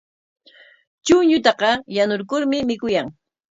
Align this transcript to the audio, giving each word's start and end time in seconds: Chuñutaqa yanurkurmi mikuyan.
Chuñutaqa 1.05 1.71
yanurkurmi 1.95 2.57
mikuyan. 2.69 3.07